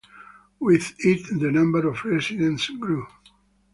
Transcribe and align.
With 0.59 0.95
it 1.05 1.27
the 1.39 1.51
number 1.51 1.87
of 1.87 2.03
residents 2.05 2.69
grew. 2.71 3.05